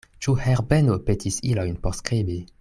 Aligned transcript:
Ĉu 0.25 0.33
Herbeno 0.45 0.95
petis 1.11 1.39
ilojn 1.53 1.81
por 1.85 1.99
skribi? 2.03 2.43